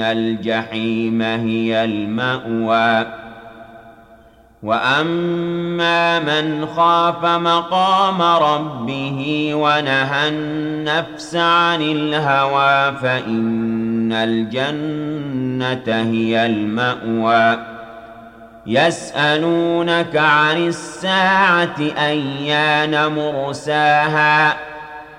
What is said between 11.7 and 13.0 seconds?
الهوى